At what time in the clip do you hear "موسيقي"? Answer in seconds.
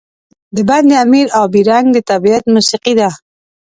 2.53-2.93